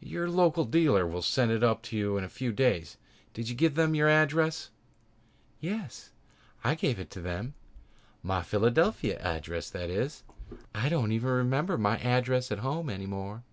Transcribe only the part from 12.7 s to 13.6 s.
any more."